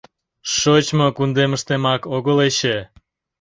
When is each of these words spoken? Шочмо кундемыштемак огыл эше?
Шочмо 0.55 1.07
кундемыштемак 1.17 2.01
огыл 2.15 2.37
эше? 2.47 2.77